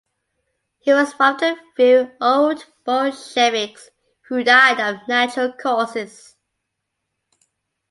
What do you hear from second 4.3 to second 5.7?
died of natural